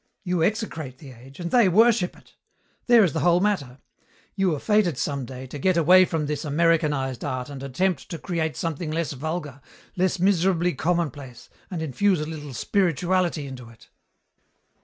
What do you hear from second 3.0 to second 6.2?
is the whole matter. You were fated some day to get away